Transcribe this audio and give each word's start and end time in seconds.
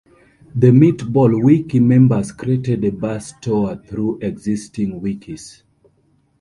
The 0.55 0.71
MeatballWiki 0.71 1.79
members 1.79 2.31
created 2.31 2.83
a 2.85 2.89
"bus 2.91 3.35
tour" 3.39 3.75
through 3.85 4.17
existing 4.23 4.99
wikis. 4.99 5.61